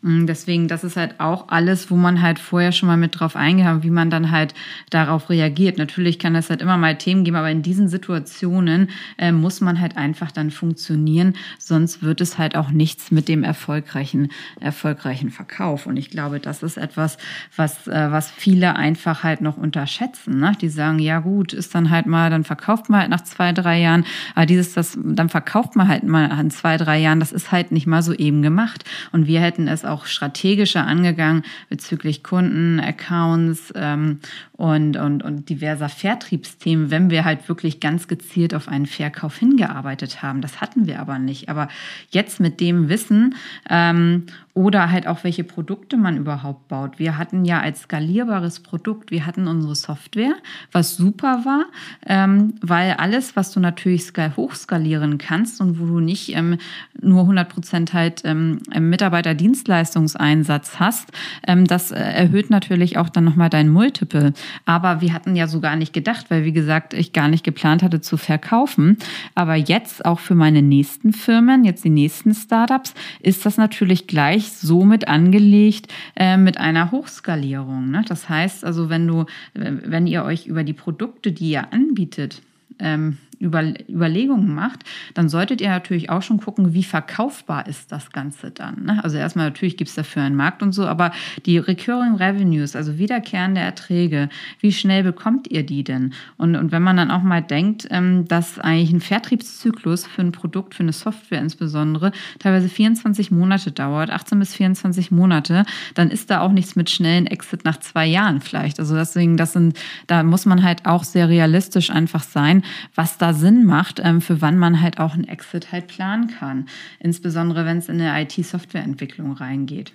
Mm, 0.00 0.26
deswegen, 0.26 0.68
das 0.68 0.84
ist 0.84 0.96
halt 0.96 1.18
auch 1.18 1.48
alles, 1.48 1.90
wo 1.90 1.96
man 1.96 2.22
halt 2.22 2.38
vorher 2.38 2.70
schon 2.70 2.86
mal 2.86 2.96
mit 2.96 3.18
drauf 3.18 3.34
eingehauen, 3.34 3.82
wie 3.82 3.90
man 3.90 4.10
dann 4.10 4.30
halt 4.30 4.54
darauf 4.90 5.28
reagiert. 5.28 5.76
Natürlich 5.76 6.20
kann 6.20 6.36
es 6.36 6.50
halt 6.50 6.62
immer 6.62 6.76
mal 6.76 6.96
Themen 6.96 7.24
geben, 7.24 7.36
aber 7.36 7.50
in 7.50 7.62
diesen 7.62 7.88
Situationen 7.88 8.90
äh, 9.16 9.32
muss 9.32 9.60
man 9.60 9.80
halt 9.80 9.96
einfach 9.96 10.30
dann 10.30 10.52
funktionieren, 10.52 11.34
sonst 11.58 12.00
wird 12.00 12.20
es 12.20 12.38
halt 12.38 12.54
auch 12.54 12.70
nichts 12.70 13.10
mit 13.10 13.26
dem 13.26 13.42
erfolgreichen, 13.42 14.28
erfolgreichen 14.60 15.30
Verkauf. 15.30 15.86
Und 15.86 15.96
ich 15.96 16.10
glaube, 16.10 16.38
das 16.38 16.62
ist 16.62 16.76
etwas, 16.76 17.18
was, 17.56 17.88
äh, 17.88 18.12
was 18.12 18.30
viele 18.30 18.76
einfach 18.76 19.24
halt 19.24 19.40
noch 19.40 19.56
unterschätzen. 19.56 20.38
Ne? 20.38 20.52
Die 20.60 20.68
sagen, 20.68 21.00
ja 21.00 21.18
gut, 21.18 21.52
ist 21.52 21.74
dann 21.74 21.90
halt 21.90 22.06
mal, 22.06 22.30
dann 22.30 22.44
verkauft 22.44 22.88
man 22.88 23.00
halt 23.00 23.10
nach 23.10 23.22
zwei, 23.22 23.52
drei 23.52 23.80
Jahren, 23.80 24.04
aber 24.36 24.46
dieses, 24.46 24.74
das, 24.74 24.96
dann 25.02 25.28
verkauft 25.28 25.74
man 25.74 25.88
halt 25.88 26.04
mal 26.04 26.26
in 26.38 26.52
zwei, 26.52 26.76
drei 26.76 27.00
Jahren, 27.00 27.18
das 27.18 27.32
ist 27.32 27.50
halt 27.50 27.72
nicht 27.72 27.88
mal 27.88 28.02
so 28.02 28.12
eben 28.12 28.42
gemacht. 28.42 28.84
Und 29.10 29.26
wir 29.26 29.40
hätten 29.40 29.66
es 29.66 29.88
auch 29.88 29.97
strategischer 30.06 30.86
angegangen 30.86 31.42
bezüglich 31.68 32.22
Kunden, 32.22 32.80
Accounts 32.80 33.72
ähm, 33.74 34.20
und, 34.52 34.96
und, 34.96 35.22
und 35.22 35.48
diverser 35.48 35.88
Vertriebsthemen, 35.88 36.90
wenn 36.90 37.10
wir 37.10 37.24
halt 37.24 37.48
wirklich 37.48 37.80
ganz 37.80 38.08
gezielt 38.08 38.54
auf 38.54 38.68
einen 38.68 38.86
Verkauf 38.86 39.36
hingearbeitet 39.36 40.22
haben. 40.22 40.40
Das 40.40 40.60
hatten 40.60 40.86
wir 40.86 41.00
aber 41.00 41.18
nicht. 41.18 41.48
Aber 41.48 41.68
jetzt 42.10 42.40
mit 42.40 42.60
dem 42.60 42.88
Wissen 42.88 43.34
ähm, 43.70 44.26
oder 44.58 44.90
halt 44.90 45.06
auch, 45.06 45.22
welche 45.22 45.44
Produkte 45.44 45.96
man 45.96 46.16
überhaupt 46.16 46.66
baut. 46.66 46.98
Wir 46.98 47.16
hatten 47.16 47.44
ja 47.44 47.60
als 47.60 47.82
skalierbares 47.82 48.58
Produkt, 48.58 49.12
wir 49.12 49.24
hatten 49.24 49.46
unsere 49.46 49.76
Software, 49.76 50.34
was 50.72 50.96
super 50.96 51.44
war, 51.44 51.66
ähm, 52.04 52.54
weil 52.60 52.94
alles, 52.94 53.36
was 53.36 53.52
du 53.52 53.60
natürlich 53.60 54.12
hochskalieren 54.36 55.18
kannst 55.18 55.60
und 55.60 55.78
wo 55.78 55.86
du 55.86 56.00
nicht 56.00 56.34
ähm, 56.34 56.58
nur 57.00 57.20
100 57.20 57.48
Prozent 57.48 57.92
halt 57.92 58.22
ähm, 58.24 58.58
Mitarbeiterdienstleistungseinsatz 58.76 60.80
hast, 60.80 61.12
ähm, 61.46 61.64
das 61.64 61.92
äh, 61.92 62.00
erhöht 62.00 62.50
natürlich 62.50 62.98
auch 62.98 63.10
dann 63.10 63.22
nochmal 63.22 63.50
dein 63.50 63.68
Multiple. 63.68 64.32
Aber 64.64 65.00
wir 65.00 65.12
hatten 65.12 65.36
ja 65.36 65.46
so 65.46 65.60
gar 65.60 65.76
nicht 65.76 65.92
gedacht, 65.92 66.30
weil 66.30 66.44
wie 66.44 66.52
gesagt, 66.52 66.94
ich 66.94 67.12
gar 67.12 67.28
nicht 67.28 67.44
geplant 67.44 67.84
hatte 67.84 68.00
zu 68.00 68.16
verkaufen. 68.16 68.96
Aber 69.36 69.54
jetzt 69.54 70.04
auch 70.04 70.18
für 70.18 70.34
meine 70.34 70.62
nächsten 70.62 71.12
Firmen, 71.12 71.62
jetzt 71.62 71.84
die 71.84 71.90
nächsten 71.90 72.34
Startups, 72.34 72.94
ist 73.20 73.46
das 73.46 73.56
natürlich 73.56 74.08
gleich 74.08 74.47
somit 74.48 75.08
angelegt 75.08 75.92
äh, 76.16 76.36
mit 76.36 76.58
einer 76.58 76.90
Hochskalierung. 76.90 77.90
Ne? 77.90 78.04
Das 78.06 78.28
heißt 78.28 78.64
also, 78.64 78.88
wenn 78.88 79.06
du, 79.06 79.26
wenn 79.54 80.06
ihr 80.06 80.24
euch 80.24 80.46
über 80.46 80.64
die 80.64 80.72
Produkte, 80.72 81.32
die 81.32 81.50
ihr 81.50 81.72
anbietet, 81.72 82.42
ähm, 82.78 83.18
Überlegungen 83.40 84.54
macht, 84.54 84.84
dann 85.14 85.28
solltet 85.28 85.60
ihr 85.60 85.68
natürlich 85.68 86.10
auch 86.10 86.22
schon 86.22 86.38
gucken, 86.38 86.74
wie 86.74 86.82
verkaufbar 86.82 87.66
ist 87.66 87.92
das 87.92 88.10
Ganze 88.10 88.50
dann. 88.50 88.84
Ne? 88.84 89.04
Also 89.04 89.16
erstmal 89.16 89.46
natürlich 89.46 89.76
gibt 89.76 89.88
es 89.90 89.94
dafür 89.94 90.22
einen 90.22 90.36
Markt 90.36 90.62
und 90.62 90.72
so, 90.72 90.86
aber 90.86 91.12
die 91.46 91.58
Recurring 91.58 92.16
Revenues, 92.16 92.74
also 92.74 92.98
wiederkehrende 92.98 93.60
Erträge, 93.60 94.28
wie 94.60 94.72
schnell 94.72 95.02
bekommt 95.02 95.48
ihr 95.50 95.64
die 95.64 95.84
denn? 95.84 96.14
Und, 96.36 96.56
und 96.56 96.72
wenn 96.72 96.82
man 96.82 96.96
dann 96.96 97.10
auch 97.10 97.22
mal 97.22 97.42
denkt, 97.42 97.86
ähm, 97.90 98.26
dass 98.26 98.58
eigentlich 98.58 98.92
ein 98.92 99.00
Vertriebszyklus 99.00 100.06
für 100.06 100.22
ein 100.22 100.32
Produkt, 100.32 100.74
für 100.74 100.82
eine 100.82 100.92
Software 100.92 101.40
insbesondere, 101.40 102.12
teilweise 102.38 102.68
24 102.68 103.30
Monate 103.30 103.70
dauert, 103.70 104.10
18 104.10 104.38
bis 104.38 104.54
24 104.54 105.10
Monate, 105.10 105.64
dann 105.94 106.10
ist 106.10 106.30
da 106.30 106.40
auch 106.40 106.52
nichts 106.52 106.76
mit 106.76 106.90
schnellen 106.90 107.26
Exit 107.26 107.64
nach 107.64 107.78
zwei 107.78 108.06
Jahren 108.06 108.40
vielleicht. 108.40 108.80
Also 108.80 108.96
deswegen, 108.96 109.36
das 109.36 109.52
sind, 109.52 109.78
da 110.06 110.22
muss 110.22 110.46
man 110.46 110.62
halt 110.62 110.86
auch 110.86 111.04
sehr 111.04 111.28
realistisch 111.28 111.90
einfach 111.90 112.22
sein, 112.22 112.62
was 112.94 113.18
da 113.18 113.27
Sinn 113.34 113.64
macht, 113.64 114.00
ähm, 114.02 114.20
für 114.20 114.40
wann 114.40 114.58
man 114.58 114.80
halt 114.80 114.98
auch 114.98 115.14
einen 115.14 115.24
Exit 115.24 115.72
halt 115.72 115.86
planen 115.88 116.28
kann. 116.28 116.66
Insbesondere 117.00 117.64
wenn 117.64 117.78
es 117.78 117.88
in 117.88 118.00
eine 118.00 118.22
IT-Softwareentwicklung 118.22 119.32
reingeht. 119.32 119.92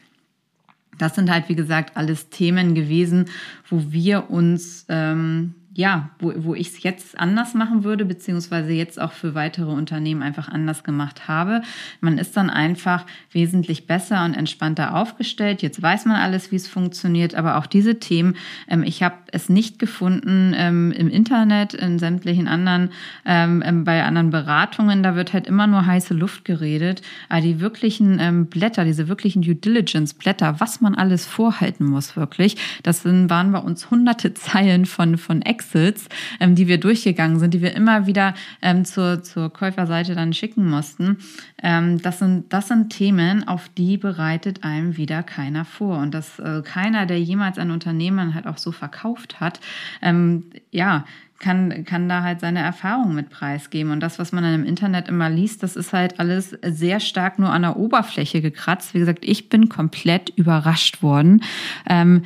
Das 0.97 1.15
sind 1.15 1.31
halt, 1.31 1.49
wie 1.49 1.55
gesagt, 1.55 1.97
alles 1.97 2.29
Themen 2.29 2.75
gewesen, 2.75 3.25
wo 3.69 3.91
wir 3.91 4.29
uns 4.29 4.85
ähm, 4.89 5.55
ja, 5.75 6.09
wo, 6.19 6.33
wo 6.37 6.55
ich 6.55 6.67
es 6.67 6.83
jetzt 6.83 7.19
anders 7.19 7.55
machen 7.55 7.83
würde, 7.83 8.05
beziehungsweise 8.05 8.73
jetzt 8.73 9.01
auch 9.01 9.11
für 9.11 9.33
weitere 9.33 9.71
Unternehmen 9.71 10.21
einfach 10.21 10.47
anders 10.47 10.83
gemacht 10.83 11.27
habe. 11.27 11.61
Man 11.99 12.19
ist 12.19 12.37
dann 12.37 12.49
einfach 12.51 13.05
wesentlich 13.31 13.87
besser 13.87 14.23
und 14.23 14.35
entspannter 14.35 14.95
aufgestellt. 14.95 15.63
Jetzt 15.63 15.81
weiß 15.81 16.05
man 16.05 16.17
alles, 16.17 16.51
wie 16.51 16.57
es 16.57 16.67
funktioniert, 16.67 17.33
aber 17.33 17.57
auch 17.57 17.65
diese 17.65 17.99
Themen, 17.99 18.35
ähm, 18.67 18.83
ich 18.83 19.01
habe 19.01 19.15
es 19.31 19.49
nicht 19.49 19.79
gefunden 19.79 20.53
ähm, 20.55 20.91
im 20.91 21.09
Internet, 21.09 21.73
in 21.73 21.97
sämtlichen 21.97 22.47
anderen, 22.47 22.91
ähm, 23.25 23.63
ähm, 23.65 23.83
bei 23.83 24.03
anderen 24.03 24.29
Beratungen, 24.29 25.01
da 25.01 25.15
wird 25.15 25.33
halt 25.33 25.47
immer 25.47 25.65
nur 25.65 25.87
heiße 25.87 26.13
Luft 26.13 26.45
geredet. 26.45 27.01
Aber 27.29 27.41
die 27.41 27.59
wirklichen 27.59 28.19
ähm, 28.19 28.45
Blätter, 28.45 28.85
diese 28.85 29.07
wirklichen 29.07 29.41
Due 29.41 29.55
Diligence 29.55 30.13
Blätter, 30.13 30.59
was 30.59 30.81
man 30.81 30.93
alles 30.93 31.25
vorhalten 31.25 31.85
muss, 31.85 32.15
wirklich, 32.15 32.57
das 32.83 33.01
sind, 33.01 33.31
waren 33.31 33.51
bei 33.51 33.59
uns 33.59 33.89
hunderte 33.89 34.35
Zeilen 34.35 34.85
von, 34.85 35.17
von 35.17 35.41
Ex 35.41 35.62
Exits, 35.63 36.07
ähm, 36.39 36.55
die 36.55 36.67
wir 36.67 36.79
durchgegangen 36.79 37.39
sind, 37.39 37.53
die 37.53 37.61
wir 37.61 37.75
immer 37.75 38.05
wieder 38.07 38.33
ähm, 38.61 38.85
zur, 38.85 39.23
zur 39.23 39.51
Käuferseite 39.51 40.15
dann 40.15 40.33
schicken 40.33 40.69
mussten. 40.69 41.17
Ähm, 41.61 42.01
das, 42.01 42.19
sind, 42.19 42.51
das 42.51 42.67
sind 42.67 42.89
Themen, 42.89 43.47
auf 43.47 43.69
die 43.69 43.97
bereitet 43.97 44.63
einem 44.63 44.97
wieder 44.97 45.23
keiner 45.23 45.65
vor. 45.65 45.97
Und 45.97 46.13
dass 46.13 46.39
äh, 46.39 46.61
keiner, 46.63 47.05
der 47.05 47.19
jemals 47.19 47.57
ein 47.57 47.71
Unternehmen 47.71 48.33
halt 48.33 48.47
auch 48.47 48.57
so 48.57 48.71
verkauft 48.71 49.39
hat, 49.39 49.59
ähm, 50.01 50.45
ja, 50.71 51.05
kann, 51.39 51.83
kann 51.83 52.07
da 52.07 52.23
halt 52.23 52.39
seine 52.39 52.59
Erfahrungen 52.59 53.15
mit 53.15 53.29
preisgeben. 53.29 53.91
Und 53.91 53.99
das, 53.99 54.17
was 54.17 54.31
man 54.31 54.43
dann 54.43 54.53
im 54.53 54.63
Internet 54.63 55.09
immer 55.09 55.29
liest, 55.29 55.61
das 55.61 55.75
ist 55.75 55.91
halt 55.91 56.19
alles 56.19 56.55
sehr 56.61 57.01
stark 57.01 57.37
nur 57.37 57.49
an 57.49 57.63
der 57.63 57.75
Oberfläche 57.75 58.41
gekratzt. 58.41 58.93
Wie 58.93 58.99
gesagt, 58.99 59.25
ich 59.25 59.49
bin 59.49 59.67
komplett 59.67 60.29
überrascht 60.37 61.03
worden. 61.03 61.43
Ähm, 61.89 62.23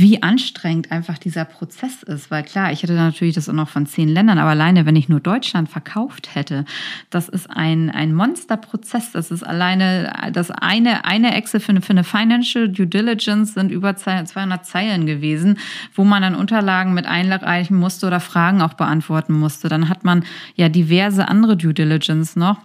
wie 0.00 0.22
anstrengend 0.22 0.90
einfach 0.90 1.18
dieser 1.18 1.44
Prozess 1.44 2.02
ist. 2.02 2.30
Weil 2.30 2.42
klar, 2.42 2.72
ich 2.72 2.82
hätte 2.82 2.94
natürlich 2.94 3.34
das 3.34 3.48
auch 3.50 3.54
noch 3.54 3.68
von 3.68 3.84
zehn 3.84 4.08
Ländern, 4.08 4.38
aber 4.38 4.50
alleine, 4.50 4.86
wenn 4.86 4.96
ich 4.96 5.10
nur 5.10 5.20
Deutschland 5.20 5.68
verkauft 5.68 6.34
hätte, 6.34 6.64
das 7.10 7.28
ist 7.28 7.50
ein, 7.50 7.90
ein 7.90 8.14
Monsterprozess. 8.14 9.12
Das 9.12 9.30
ist 9.30 9.42
alleine, 9.42 10.30
das 10.32 10.50
eine, 10.50 11.04
eine 11.04 11.34
Excel 11.34 11.60
für 11.60 11.70
eine, 11.70 11.82
für 11.82 11.90
eine 11.90 12.04
Financial 12.04 12.68
Due 12.68 12.86
Diligence 12.86 13.52
sind 13.54 13.70
über 13.70 13.94
200 13.94 14.64
Zeilen 14.64 15.04
gewesen, 15.04 15.58
wo 15.94 16.04
man 16.04 16.22
dann 16.22 16.34
Unterlagen 16.34 16.94
mit 16.94 17.04
einreichen 17.04 17.76
musste 17.76 18.06
oder 18.06 18.20
Fragen 18.20 18.62
auch 18.62 18.74
beantworten 18.74 19.34
musste. 19.34 19.68
Dann 19.68 19.90
hat 19.90 20.04
man 20.04 20.24
ja 20.54 20.70
diverse 20.70 21.28
andere 21.28 21.58
Due 21.58 21.74
Diligence 21.74 22.36
noch 22.36 22.58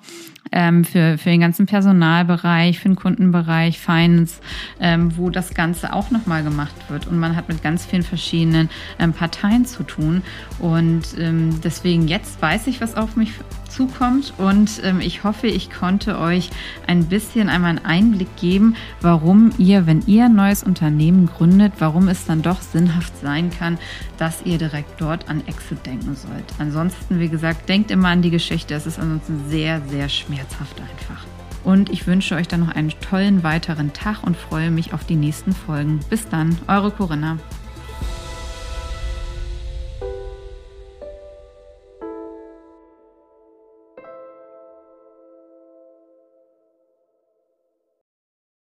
ähm, 0.52 0.84
für, 0.84 1.18
für 1.18 1.30
den 1.30 1.42
ganzen 1.42 1.66
Personalbereich, 1.66 2.80
für 2.80 2.90
den 2.90 2.96
Kundenbereich, 2.96 3.80
Finance, 3.80 4.42
ähm, 4.80 5.18
wo 5.18 5.30
das 5.30 5.54
Ganze 5.54 5.94
auch 5.94 6.12
nochmal 6.12 6.44
gemacht 6.44 6.76
wird. 6.90 7.08
Und 7.08 7.20
man 7.20 7.36
hat 7.36 7.48
mit 7.48 7.64
ganz 7.64 7.86
vielen 7.86 8.04
verschiedenen 8.04 8.70
ähm, 9.00 9.14
Parteien 9.14 9.66
zu 9.66 9.84
tun. 9.84 10.22
Und 10.60 11.04
ähm, 11.18 11.60
deswegen 11.64 12.08
jetzt 12.08 12.42
weiß 12.42 12.68
ich, 12.68 12.82
was 12.82 12.96
auf 12.96 13.16
mich 13.16 13.32
zukommt. 13.76 14.34
Und 14.38 14.82
ähm, 14.84 15.00
ich 15.00 15.24
hoffe, 15.24 15.48
ich 15.48 15.70
konnte 15.70 16.20
euch 16.20 16.50
ein 16.88 17.06
bisschen 17.06 17.50
einmal 17.50 17.72
einen 17.72 17.86
Einblick 17.86 18.36
geben, 18.38 18.76
warum 19.02 19.52
ihr, 19.58 19.86
wenn 19.86 20.02
ihr 20.08 20.26
ein 20.26 20.36
neues 20.36 20.64
Unternehmen 20.64 21.28
gründet, 21.28 21.74
warum 21.80 22.08
es 22.08 22.26
dann 22.26 22.42
doch 22.42 22.62
sinnhaft 22.62 23.14
sein 23.22 23.50
kann, 23.50 23.78
dass 24.18 24.44
ihr 24.44 24.58
direkt 24.58 25.00
dort 25.02 25.30
an 25.30 25.46
Exit 25.48 25.86
denken 25.86 26.16
sollt. 26.16 26.46
Ansonsten, 26.60 27.20
wie 27.20 27.30
gesagt, 27.30 27.68
denkt 27.70 27.92
immer 27.92 28.10
an 28.10 28.22
die 28.22 28.32
Geschichte. 28.32 28.74
Es 28.74 28.86
ist 28.86 29.00
ansonsten 29.00 29.50
sehr, 29.50 29.82
sehr 29.90 30.10
schmerzhaft 30.10 30.80
einfach. 30.80 31.26
Und 31.64 31.90
ich 31.90 32.06
wünsche 32.06 32.36
euch 32.36 32.48
dann 32.48 32.60
noch 32.60 32.76
einen 32.76 32.94
tollen 33.02 33.44
weiteren 33.44 33.92
Tag 33.92 34.24
und 34.24 34.38
freue 34.38 34.70
mich 34.70 34.94
auf 34.94 35.04
die 35.04 35.16
nächsten 35.16 35.52
Folgen. 35.52 36.00
Bis 36.10 36.30
dann, 36.30 36.58
eure 36.68 36.92
Corinna. 36.92 37.40